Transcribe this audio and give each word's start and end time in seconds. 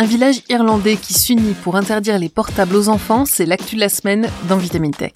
Un 0.00 0.06
village 0.06 0.42
irlandais 0.48 0.94
qui 0.94 1.12
s'unit 1.12 1.54
pour 1.54 1.74
interdire 1.74 2.20
les 2.20 2.28
portables 2.28 2.76
aux 2.76 2.88
enfants, 2.88 3.24
c'est 3.24 3.46
l'actu 3.46 3.74
de 3.74 3.80
la 3.80 3.88
semaine 3.88 4.28
dans 4.48 4.56
Vitamin 4.56 4.92
Tech. 4.92 5.10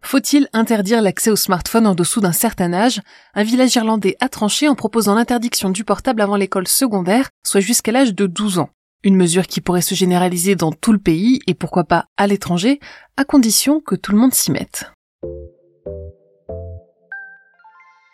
Faut-il 0.00 0.48
interdire 0.52 1.02
l'accès 1.02 1.32
au 1.32 1.36
smartphone 1.36 1.88
en 1.88 1.96
dessous 1.96 2.20
d'un 2.20 2.30
certain 2.30 2.72
âge? 2.72 3.00
Un 3.34 3.42
village 3.42 3.74
irlandais 3.74 4.16
a 4.20 4.28
tranché 4.28 4.68
en 4.68 4.76
proposant 4.76 5.16
l'interdiction 5.16 5.70
du 5.70 5.82
portable 5.82 6.22
avant 6.22 6.36
l'école 6.36 6.68
secondaire, 6.68 7.30
soit 7.44 7.58
jusqu'à 7.58 7.90
l'âge 7.90 8.14
de 8.14 8.28
12 8.28 8.60
ans. 8.60 8.70
Une 9.02 9.16
mesure 9.16 9.48
qui 9.48 9.60
pourrait 9.60 9.80
se 9.80 9.96
généraliser 9.96 10.54
dans 10.54 10.70
tout 10.70 10.92
le 10.92 11.00
pays 11.00 11.40
et 11.48 11.54
pourquoi 11.54 11.82
pas 11.82 12.04
à 12.16 12.28
l'étranger, 12.28 12.78
à 13.16 13.24
condition 13.24 13.80
que 13.80 13.96
tout 13.96 14.12
le 14.12 14.18
monde 14.18 14.34
s'y 14.34 14.52
mette. 14.52 14.92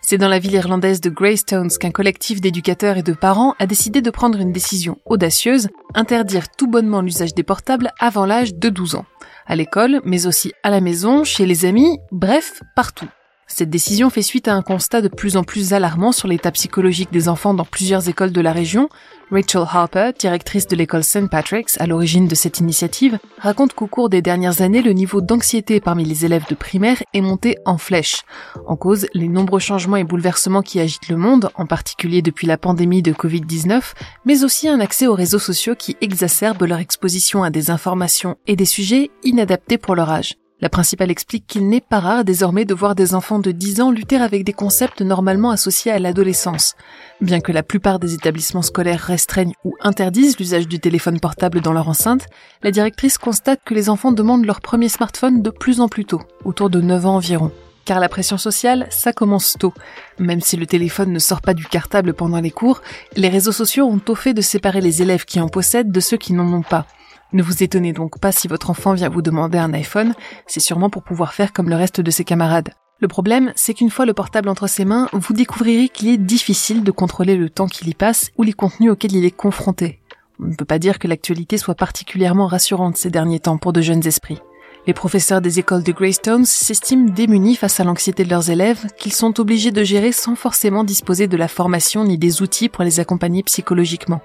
C'est 0.07 0.19
dans 0.19 0.29
la 0.29 0.39
ville 0.39 0.53
irlandaise 0.53 1.01
de 1.01 1.09
Greystones 1.09 1.71
qu'un 1.71 1.91
collectif 1.91 2.43
d'éducateurs 2.43 2.99
et 2.99 3.03
de 3.03 3.15
parents 3.15 3.55
a 3.59 3.65
décidé 3.65 4.03
de 4.03 4.11
prendre 4.11 4.39
une 4.39 4.53
décision 4.53 4.99
audacieuse, 5.07 5.69
interdire 5.95 6.51
tout 6.51 6.67
bonnement 6.67 7.01
l'usage 7.01 7.33
des 7.33 7.43
portables 7.43 7.91
avant 7.99 8.27
l'âge 8.27 8.55
de 8.55 8.69
12 8.69 8.97
ans. 8.97 9.07
À 9.47 9.57
l'école, 9.57 10.03
mais 10.05 10.27
aussi 10.27 10.53
à 10.63 10.69
la 10.69 10.83
maison, 10.83 11.25
chez 11.25 11.47
les 11.47 11.65
amis, 11.65 11.99
bref, 12.13 12.61
partout. 12.77 13.09
Cette 13.47 13.71
décision 13.71 14.11
fait 14.11 14.23
suite 14.23 14.49
à 14.49 14.55
un 14.55 14.63
constat 14.63 15.03
de 15.03 15.09
plus 15.09 15.37
en 15.37 15.45
plus 15.45 15.75
alarmant 15.75 16.13
sur 16.13 16.29
l'état 16.29 16.51
psychologique 16.51 17.13
des 17.13 17.29
enfants 17.29 17.55
dans 17.55 17.65
plusieurs 17.65 18.09
écoles 18.09 18.33
de 18.33 18.41
la 18.41 18.53
région. 18.53 18.89
Rachel 19.31 19.63
Harper, 19.71 20.11
directrice 20.19 20.67
de 20.67 20.77
l'école 20.77 21.05
St. 21.05 21.29
Patrick's 21.29 21.79
à 21.81 21.87
l'origine 21.87 22.27
de 22.27 22.35
cette 22.35 22.61
initiative, 22.61 23.19
raconte 23.39 23.75
qu'au 23.75 23.87
cours 23.87 24.09
des 24.09 24.23
dernières 24.23 24.63
années, 24.63 24.83
le 24.83 24.93
niveau 24.93 25.21
d'anxiété 25.21 25.81
parmi 25.81 26.05
les 26.05 26.25
élèves 26.25 26.47
de 26.49 26.55
primaire 26.55 27.03
est 27.13 27.21
monté 27.21 27.59
en 27.65 27.77
flèche. 27.77 28.23
En 28.67 28.77
cause, 28.77 29.07
les 29.13 29.29
nombreux 29.29 29.61
changements 29.61 29.97
et 29.97 30.05
bouleversements 30.05 30.63
qui 30.63 30.81
agitent 30.81 31.09
le 31.09 31.17
monde, 31.17 31.51
en 31.55 31.67
particulier 31.67 32.23
depuis 32.23 32.47
la 32.47 32.59
pandémie 32.59 33.03
de 33.03 33.13
Covid-19, 33.13 33.83
mais 34.25 34.45
aussi 34.45 34.69
un 34.69 34.81
accès 34.81 35.07
aux 35.07 35.15
réseaux 35.15 35.39
sociaux 35.39 35.75
qui 35.75 35.97
exacerbe 36.01 36.63
leur 36.63 36.79
exposition 36.79 37.43
à 37.43 37.51
des 37.51 37.71
informations 37.71 38.37
et 38.47 38.57
des 38.57 38.65
sujets 38.65 39.11
inadaptés 39.23 39.79
pour 39.79 39.95
leur 39.95 40.11
âge. 40.11 40.37
La 40.65 40.71
principale 40.71 41.11
explique 41.11 41.47
qu'il 41.47 41.69
n'est 41.69 41.83
pas 41.83 42.01
rare 42.01 42.25
désormais 42.25 42.65
de 42.65 42.73
voir 42.73 42.95
des 42.95 43.15
enfants 43.15 43.39
de 43.39 43.53
10 43.53 43.83
ans 43.83 43.91
lutter 43.91 44.17
avec 44.17 44.45
des 44.45 44.55
concepts 44.55 45.03
normalement 45.03 45.51
associés 45.51 45.93
à 45.93 45.99
l'adolescence. 45.99 46.75
Bien 47.21 47.41
que 47.41 47.53
la 47.53 47.63
plupart 47.63 47.99
des 47.99 48.15
établissements 48.15 48.63
scolaires 48.63 48.99
restreignent 49.03 49.53
ou 49.65 49.75
interdisent 49.83 50.39
l'usage 50.39 50.67
du 50.67 50.81
téléphone 50.81 51.21
portable 51.21 51.61
dans 51.61 51.75
leur 51.75 51.91
enceinte, 51.91 52.25
la 52.63 52.71
directrice 52.71 53.19
constate 53.19 53.61
que 53.63 53.75
les 53.75 53.91
enfants 53.91 54.11
demandent 54.11 54.47
leur 54.47 54.63
premier 54.63 54.89
smartphone 54.89 55.43
de 55.43 55.51
plus 55.51 55.83
en 55.83 55.89
plus 55.89 56.07
tôt, 56.07 56.23
autour 56.47 56.71
de 56.71 56.81
9 56.81 57.05
ans 57.05 57.17
environ. 57.17 57.53
Car 57.85 58.01
la 58.01 58.09
pression 58.09 58.39
sociale, 58.39 58.87
ça 58.89 59.13
commence 59.13 59.57
tôt. 59.59 59.75
Même 60.19 60.41
si 60.41 60.57
le 60.57 60.65
téléphone 60.65 61.13
ne 61.13 61.19
sort 61.19 61.43
pas 61.43 61.53
du 61.53 61.67
cartable 61.67 62.15
pendant 62.15 62.41
les 62.41 62.51
cours, 62.51 62.81
les 63.17 63.29
réseaux 63.29 63.53
sociaux 63.53 63.85
ont 63.85 64.01
au 64.09 64.15
fait 64.15 64.33
de 64.33 64.41
séparer 64.41 64.81
les 64.81 65.03
élèves 65.03 65.27
qui 65.27 65.41
en 65.41 65.49
possèdent 65.49 65.93
de 65.93 66.01
ceux 66.01 66.17
qui 66.17 66.33
n'en 66.33 66.51
ont 66.51 66.63
pas. 66.63 66.87
Ne 67.35 67.43
vous 67.43 67.65
étonnez 67.65 67.93
donc 67.93 68.21
pas 68.21 68.31
si 68.31 68.47
votre 68.47 68.71
enfant 68.71 68.95
vient 68.95 69.09
vous 69.09 69.21
demander 69.21 69.59
un 69.59 69.75
iPhone, 69.75 70.15
c'est 70.47 70.61
sûrement 70.61 70.89
pour 70.89 71.03
pouvoir 71.03 71.35
faire 71.35 71.53
comme 71.53 71.69
le 71.69 71.75
reste 71.75 72.01
de 72.01 72.11
ses 72.13 72.23
camarades. 72.23 72.71
Le 73.01 73.09
problème, 73.09 73.53
c'est 73.57 73.75
qu'une 73.75 73.91
fois 73.91 74.07
le 74.07 74.15
portable 74.15 74.49
entre 74.49 74.69
ses 74.69 74.85
mains, 74.85 75.09
vous 75.13 75.35
découvrirez 75.35 75.89
qu'il 75.89 76.07
est 76.07 76.17
difficile 76.17 76.85
de 76.85 76.93
contrôler 76.93 77.37
le 77.37 77.51
temps 77.51 77.67
qu'il 77.67 77.89
y 77.89 77.95
passe 77.95 78.31
ou 78.39 78.45
les 78.45 78.53
contenus 78.53 78.93
auxquels 78.93 79.17
il 79.17 79.25
est 79.25 79.33
confronté. 79.33 79.99
On 80.39 80.47
ne 80.47 80.55
peut 80.55 80.65
pas 80.65 80.79
dire 80.79 81.01
que 81.01 81.09
l'actualité 81.09 81.59
soit 81.59 81.75
particulièrement 81.75 82.47
rassurante 82.47 82.97
ces 82.97 83.11
derniers 83.11 83.41
temps 83.41 83.59
pour 83.59 83.73
de 83.73 83.81
jeunes 83.81 84.07
esprits. 84.07 84.41
Les 84.87 84.95
professeurs 84.95 85.41
des 85.41 85.59
écoles 85.59 85.83
de 85.83 85.91
Greystones 85.91 86.45
s'estiment 86.45 87.11
démunis 87.11 87.57
face 87.57 87.81
à 87.81 87.85
l'anxiété 87.85 88.23
de 88.23 88.31
leurs 88.31 88.51
élèves, 88.51 88.87
qu'ils 88.97 89.13
sont 89.13 89.41
obligés 89.41 89.73
de 89.73 89.83
gérer 89.83 90.13
sans 90.13 90.37
forcément 90.37 90.85
disposer 90.85 91.27
de 91.27 91.37
la 91.37 91.49
formation 91.49 92.05
ni 92.05 92.17
des 92.17 92.43
outils 92.43 92.69
pour 92.69 92.85
les 92.85 93.01
accompagner 93.01 93.43
psychologiquement. 93.43 94.21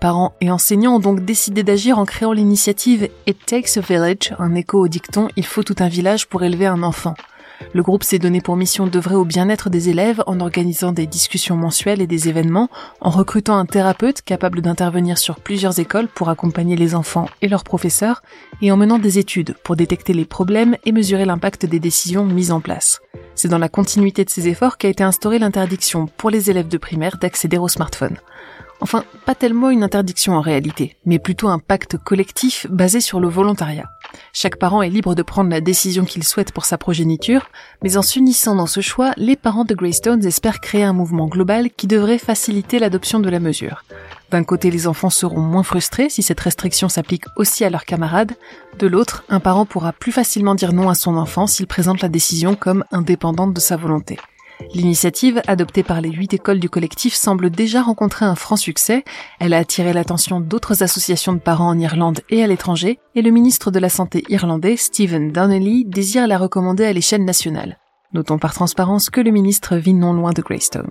Parents 0.00 0.32
et 0.40 0.50
enseignants 0.50 0.94
ont 0.94 0.98
donc 0.98 1.26
décidé 1.26 1.62
d'agir 1.62 1.98
en 1.98 2.06
créant 2.06 2.32
l'initiative 2.32 3.10
It 3.26 3.36
Takes 3.44 3.76
a 3.76 3.80
Village, 3.80 4.34
un 4.38 4.54
écho 4.54 4.78
au 4.78 4.88
dicton 4.88 5.28
Il 5.36 5.44
faut 5.44 5.62
tout 5.62 5.76
un 5.78 5.88
village 5.88 6.26
pour 6.26 6.42
élever 6.42 6.64
un 6.64 6.82
enfant. 6.82 7.14
Le 7.74 7.82
groupe 7.82 8.02
s'est 8.02 8.18
donné 8.18 8.40
pour 8.40 8.56
mission 8.56 8.86
d'œuvrer 8.86 9.14
au 9.14 9.26
bien-être 9.26 9.68
des 9.68 9.90
élèves 9.90 10.22
en 10.26 10.40
organisant 10.40 10.92
des 10.92 11.06
discussions 11.06 11.56
mensuelles 11.56 12.00
et 12.00 12.06
des 12.06 12.30
événements, 12.30 12.70
en 13.02 13.10
recrutant 13.10 13.58
un 13.58 13.66
thérapeute 13.66 14.22
capable 14.22 14.62
d'intervenir 14.62 15.18
sur 15.18 15.38
plusieurs 15.38 15.78
écoles 15.78 16.08
pour 16.08 16.30
accompagner 16.30 16.76
les 16.76 16.94
enfants 16.94 17.26
et 17.42 17.48
leurs 17.48 17.64
professeurs, 17.64 18.22
et 18.62 18.72
en 18.72 18.78
menant 18.78 18.98
des 18.98 19.18
études 19.18 19.54
pour 19.64 19.76
détecter 19.76 20.14
les 20.14 20.24
problèmes 20.24 20.78
et 20.86 20.92
mesurer 20.92 21.26
l'impact 21.26 21.66
des 21.66 21.78
décisions 21.78 22.24
mises 22.24 22.52
en 22.52 22.62
place. 22.62 23.02
C'est 23.34 23.48
dans 23.48 23.58
la 23.58 23.68
continuité 23.68 24.24
de 24.24 24.30
ces 24.30 24.48
efforts 24.48 24.78
qu'a 24.78 24.88
été 24.88 25.04
instaurée 25.04 25.38
l'interdiction 25.38 26.06
pour 26.16 26.30
les 26.30 26.50
élèves 26.50 26.68
de 26.68 26.78
primaire 26.78 27.18
d'accéder 27.18 27.58
au 27.58 27.68
smartphone. 27.68 28.16
Enfin, 28.82 29.04
pas 29.26 29.34
tellement 29.34 29.68
une 29.68 29.82
interdiction 29.82 30.32
en 30.34 30.40
réalité, 30.40 30.96
mais 31.04 31.18
plutôt 31.18 31.48
un 31.48 31.58
pacte 31.58 31.98
collectif 31.98 32.66
basé 32.70 33.00
sur 33.00 33.20
le 33.20 33.28
volontariat. 33.28 33.90
Chaque 34.32 34.58
parent 34.58 34.80
est 34.80 34.88
libre 34.88 35.14
de 35.14 35.22
prendre 35.22 35.50
la 35.50 35.60
décision 35.60 36.04
qu'il 36.04 36.24
souhaite 36.24 36.52
pour 36.52 36.64
sa 36.64 36.78
progéniture, 36.78 37.50
mais 37.82 37.98
en 37.98 38.02
s'unissant 38.02 38.54
dans 38.54 38.66
ce 38.66 38.80
choix, 38.80 39.12
les 39.18 39.36
parents 39.36 39.64
de 39.64 39.74
Greystones 39.74 40.24
espèrent 40.24 40.60
créer 40.60 40.82
un 40.82 40.94
mouvement 40.94 41.26
global 41.26 41.70
qui 41.70 41.86
devrait 41.86 42.18
faciliter 42.18 42.78
l'adoption 42.78 43.20
de 43.20 43.28
la 43.28 43.38
mesure. 43.38 43.84
D'un 44.30 44.44
côté, 44.44 44.70
les 44.70 44.86
enfants 44.86 45.10
seront 45.10 45.40
moins 45.40 45.62
frustrés 45.62 46.08
si 46.08 46.22
cette 46.22 46.40
restriction 46.40 46.88
s'applique 46.88 47.24
aussi 47.36 47.64
à 47.64 47.70
leurs 47.70 47.84
camarades. 47.84 48.32
De 48.78 48.86
l'autre, 48.86 49.24
un 49.28 49.40
parent 49.40 49.66
pourra 49.66 49.92
plus 49.92 50.12
facilement 50.12 50.54
dire 50.54 50.72
non 50.72 50.88
à 50.88 50.94
son 50.94 51.16
enfant 51.16 51.46
s'il 51.46 51.66
présente 51.66 52.00
la 52.00 52.08
décision 52.08 52.54
comme 52.54 52.84
indépendante 52.92 53.52
de 53.52 53.60
sa 53.60 53.76
volonté. 53.76 54.18
L'initiative, 54.74 55.42
adoptée 55.46 55.82
par 55.82 56.00
les 56.00 56.10
huit 56.10 56.32
écoles 56.34 56.60
du 56.60 56.68
collectif, 56.68 57.14
semble 57.14 57.50
déjà 57.50 57.82
rencontrer 57.82 58.24
un 58.24 58.34
franc 58.34 58.56
succès. 58.56 59.04
Elle 59.40 59.54
a 59.54 59.58
attiré 59.58 59.92
l'attention 59.92 60.40
d'autres 60.40 60.82
associations 60.82 61.32
de 61.32 61.38
parents 61.38 61.68
en 61.68 61.78
Irlande 61.78 62.20
et 62.30 62.42
à 62.42 62.46
l'étranger, 62.46 62.98
et 63.14 63.22
le 63.22 63.30
ministre 63.30 63.70
de 63.70 63.78
la 63.78 63.88
Santé 63.88 64.22
irlandais, 64.28 64.76
Stephen 64.76 65.32
Donnelly, 65.32 65.84
désire 65.84 66.26
la 66.26 66.38
recommander 66.38 66.84
à 66.84 66.92
l'échelle 66.92 67.24
nationale. 67.24 67.78
Notons 68.12 68.38
par 68.38 68.54
transparence 68.54 69.10
que 69.10 69.20
le 69.20 69.30
ministre 69.30 69.76
vit 69.76 69.94
non 69.94 70.12
loin 70.12 70.32
de 70.32 70.42
Greystones. 70.42 70.90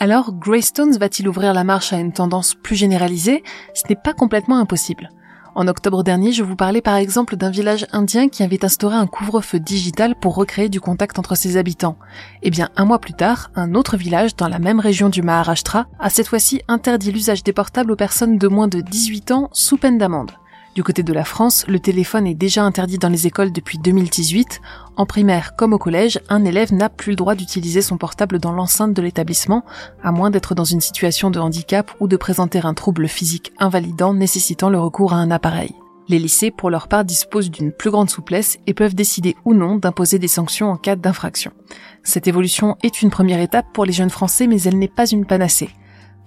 Alors, 0.00 0.32
Greystones 0.32 0.96
va-t-il 0.96 1.28
ouvrir 1.28 1.52
la 1.54 1.64
marche 1.64 1.92
à 1.92 1.98
une 1.98 2.12
tendance 2.12 2.54
plus 2.54 2.76
généralisée? 2.76 3.42
Ce 3.74 3.82
n'est 3.88 3.96
pas 3.96 4.12
complètement 4.12 4.58
impossible. 4.58 5.10
En 5.58 5.66
octobre 5.66 6.04
dernier, 6.04 6.30
je 6.30 6.44
vous 6.44 6.54
parlais 6.54 6.80
par 6.80 6.94
exemple 6.94 7.34
d'un 7.34 7.50
village 7.50 7.84
indien 7.90 8.28
qui 8.28 8.44
avait 8.44 8.64
instauré 8.64 8.94
un 8.94 9.08
couvre-feu 9.08 9.58
digital 9.58 10.14
pour 10.14 10.36
recréer 10.36 10.68
du 10.68 10.80
contact 10.80 11.18
entre 11.18 11.34
ses 11.34 11.56
habitants. 11.56 11.98
Eh 12.44 12.50
bien, 12.50 12.68
un 12.76 12.84
mois 12.84 13.00
plus 13.00 13.12
tard, 13.12 13.50
un 13.56 13.74
autre 13.74 13.96
village 13.96 14.36
dans 14.36 14.46
la 14.46 14.60
même 14.60 14.78
région 14.78 15.08
du 15.08 15.20
Maharashtra 15.20 15.88
a 15.98 16.10
cette 16.10 16.28
fois-ci 16.28 16.62
interdit 16.68 17.10
l'usage 17.10 17.42
des 17.42 17.52
portables 17.52 17.90
aux 17.90 17.96
personnes 17.96 18.38
de 18.38 18.46
moins 18.46 18.68
de 18.68 18.80
18 18.80 19.32
ans 19.32 19.50
sous 19.52 19.78
peine 19.78 19.98
d'amende. 19.98 20.30
Du 20.78 20.84
côté 20.84 21.02
de 21.02 21.12
la 21.12 21.24
France, 21.24 21.64
le 21.66 21.80
téléphone 21.80 22.28
est 22.28 22.36
déjà 22.36 22.62
interdit 22.62 22.98
dans 22.98 23.08
les 23.08 23.26
écoles 23.26 23.50
depuis 23.50 23.78
2018. 23.78 24.60
En 24.96 25.06
primaire 25.06 25.56
comme 25.56 25.72
au 25.72 25.78
collège, 25.78 26.20
un 26.28 26.44
élève 26.44 26.72
n'a 26.72 26.88
plus 26.88 27.10
le 27.10 27.16
droit 27.16 27.34
d'utiliser 27.34 27.82
son 27.82 27.96
portable 27.98 28.38
dans 28.38 28.52
l'enceinte 28.52 28.94
de 28.94 29.02
l'établissement, 29.02 29.64
à 30.04 30.12
moins 30.12 30.30
d'être 30.30 30.54
dans 30.54 30.62
une 30.62 30.80
situation 30.80 31.32
de 31.32 31.40
handicap 31.40 31.90
ou 31.98 32.06
de 32.06 32.16
présenter 32.16 32.60
un 32.62 32.74
trouble 32.74 33.08
physique 33.08 33.52
invalidant 33.58 34.14
nécessitant 34.14 34.70
le 34.70 34.78
recours 34.78 35.14
à 35.14 35.16
un 35.16 35.32
appareil. 35.32 35.74
Les 36.06 36.20
lycées, 36.20 36.52
pour 36.52 36.70
leur 36.70 36.86
part, 36.86 37.04
disposent 37.04 37.50
d'une 37.50 37.72
plus 37.72 37.90
grande 37.90 38.08
souplesse 38.08 38.58
et 38.68 38.72
peuvent 38.72 38.94
décider 38.94 39.34
ou 39.44 39.54
non 39.54 39.74
d'imposer 39.74 40.20
des 40.20 40.28
sanctions 40.28 40.70
en 40.70 40.76
cas 40.76 40.94
d'infraction. 40.94 41.50
Cette 42.04 42.28
évolution 42.28 42.76
est 42.84 43.02
une 43.02 43.10
première 43.10 43.40
étape 43.40 43.66
pour 43.72 43.84
les 43.84 43.92
jeunes 43.92 44.10
Français, 44.10 44.46
mais 44.46 44.62
elle 44.62 44.78
n'est 44.78 44.86
pas 44.86 45.10
une 45.10 45.26
panacée. 45.26 45.70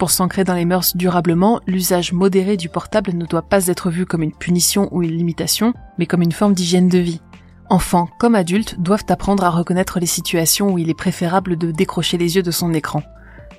Pour 0.02 0.10
s'ancrer 0.10 0.44
dans 0.44 0.56
les 0.56 0.66
mœurs 0.66 0.98
durablement, 0.98 1.62
l'usage 1.68 2.12
modéré 2.12 2.58
du 2.58 2.70
portable 2.70 3.14
ne 3.14 3.24
doit 3.24 3.44
pas 3.44 3.68
être 3.68 3.92
vu 3.92 4.08
comme 4.08 4.24
une 4.24 4.34
punition 4.34 4.90
ou 4.92 5.04
une 5.04 5.16
limitation, 5.16 5.76
mais 6.00 6.08
comme 6.08 6.24
une 6.24 6.32
forme 6.32 6.56
d'hygiène 6.56 6.90
de 6.90 6.98
vie. 6.98 7.22
Enfants 7.70 8.10
comme 8.20 8.34
adultes 8.34 8.80
doivent 8.80 9.06
apprendre 9.10 9.44
à 9.44 9.52
reconnaître 9.52 10.00
les 10.00 10.08
situations 10.08 10.72
où 10.72 10.80
il 10.80 10.90
est 10.90 10.96
préférable 10.96 11.56
de 11.56 11.70
décrocher 11.70 12.18
les 12.18 12.36
yeux 12.36 12.42
de 12.42 12.50
son 12.50 12.74
écran. 12.74 13.04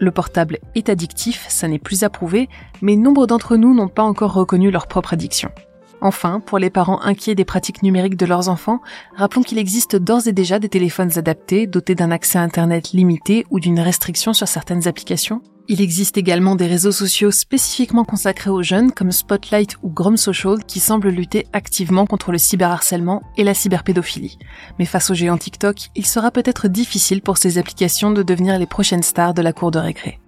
Le 0.00 0.10
portable 0.10 0.58
est 0.74 0.88
addictif, 0.88 1.46
ça 1.48 1.68
n'est 1.68 1.78
plus 1.78 2.02
approuvé, 2.02 2.48
mais 2.80 2.96
nombre 2.96 3.28
d'entre 3.28 3.54
nous 3.54 3.72
n'ont 3.72 3.86
pas 3.86 4.02
encore 4.02 4.32
reconnu 4.32 4.72
leur 4.72 4.88
propre 4.88 5.12
addiction. 5.12 5.52
Enfin, 6.00 6.40
pour 6.40 6.58
les 6.58 6.70
parents 6.70 7.00
inquiets 7.02 7.36
des 7.36 7.44
pratiques 7.44 7.84
numériques 7.84 8.16
de 8.16 8.26
leurs 8.26 8.48
enfants, 8.48 8.80
rappelons 9.14 9.44
qu'il 9.44 9.58
existe 9.58 9.94
d'ores 9.94 10.26
et 10.26 10.32
déjà 10.32 10.58
des 10.58 10.68
téléphones 10.68 11.16
adaptés, 11.16 11.68
dotés 11.68 11.94
d'un 11.94 12.10
accès 12.10 12.40
à 12.40 12.42
Internet 12.42 12.90
limité 12.90 13.46
ou 13.50 13.60
d'une 13.60 13.78
restriction 13.78 14.32
sur 14.32 14.48
certaines 14.48 14.88
applications, 14.88 15.40
il 15.72 15.80
existe 15.80 16.18
également 16.18 16.54
des 16.54 16.66
réseaux 16.66 16.92
sociaux 16.92 17.30
spécifiquement 17.30 18.04
consacrés 18.04 18.50
aux 18.50 18.62
jeunes 18.62 18.92
comme 18.92 19.10
Spotlight 19.10 19.78
ou 19.82 19.88
Grom 19.88 20.18
Social 20.18 20.62
qui 20.66 20.80
semblent 20.80 21.08
lutter 21.08 21.46
activement 21.54 22.04
contre 22.04 22.30
le 22.30 22.36
cyberharcèlement 22.36 23.22
et 23.38 23.42
la 23.42 23.54
cyberpédophilie. 23.54 24.38
Mais 24.78 24.84
face 24.84 25.10
au 25.10 25.14
géant 25.14 25.38
TikTok, 25.38 25.88
il 25.96 26.04
sera 26.04 26.30
peut-être 26.30 26.68
difficile 26.68 27.22
pour 27.22 27.38
ces 27.38 27.56
applications 27.56 28.10
de 28.10 28.22
devenir 28.22 28.58
les 28.58 28.66
prochaines 28.66 29.02
stars 29.02 29.32
de 29.32 29.40
la 29.40 29.54
cour 29.54 29.70
de 29.70 29.78
récré. 29.78 30.20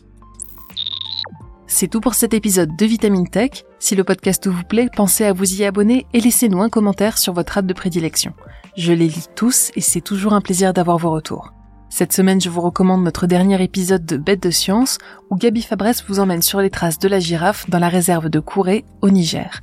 C'est 1.67 1.89
tout 1.89 2.01
pour 2.01 2.15
cet 2.15 2.33
épisode 2.33 2.75
de 2.75 2.87
Vitamine 2.87 3.29
Tech. 3.29 3.65
Si 3.79 3.95
le 3.95 4.03
podcast 4.03 4.47
vous 4.47 4.65
plaît, 4.65 4.89
pensez 4.97 5.25
à 5.27 5.35
vous 5.35 5.61
y 5.61 5.67
abonner 5.67 6.07
et 6.15 6.23
laissez-nous 6.23 6.63
un 6.63 6.71
commentaire 6.71 7.19
sur 7.19 7.35
votre 7.35 7.59
app 7.59 7.67
de 7.67 7.75
prédilection. 7.75 8.33
Je 8.79 8.95
les 8.95 9.09
lis 9.09 9.27
tous 9.37 9.73
et 9.77 9.83
c'est 9.83 10.01
toujours 10.01 10.33
un 10.33 10.41
plaisir 10.41 10.73
d'avoir 10.73 10.97
vos 10.97 11.11
retours. 11.11 11.53
Cette 11.97 12.13
semaine, 12.13 12.41
je 12.41 12.51
vous 12.51 12.61
recommande 12.61 13.05
notre 13.05 13.29
dernier 13.29 13.63
épisode 13.63 14.05
de 14.05 14.17
Bête 14.17 14.43
de 14.43 14.51
science 14.51 14.99
où 15.31 15.37
Gabi 15.37 15.63
Fabresse 15.63 16.05
vous 16.09 16.19
emmène 16.19 16.43
sur 16.43 16.59
les 16.61 16.69
traces 16.69 16.99
de 16.99 17.07
la 17.07 17.21
girafe 17.21 17.71
dans 17.71 17.79
la 17.79 17.89
réserve 17.89 18.29
de 18.29 18.41
Kouré 18.41 18.85
au 19.01 19.11
Niger. 19.11 19.61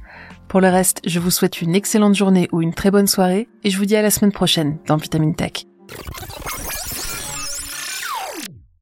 Pour 0.47 0.61
le 0.61 0.69
reste, 0.69 1.01
je 1.05 1.19
vous 1.19 1.29
souhaite 1.29 1.61
une 1.61 1.75
excellente 1.75 2.15
journée 2.15 2.47
ou 2.53 2.61
une 2.61 2.73
très 2.73 2.89
bonne 2.89 3.07
soirée 3.07 3.49
et 3.65 3.69
je 3.69 3.77
vous 3.77 3.83
dis 3.83 3.97
à 3.97 4.01
la 4.01 4.11
semaine 4.11 4.31
prochaine 4.31 4.77
dans 4.87 4.95
Vitamine 4.95 5.35
Tech. 5.35 5.65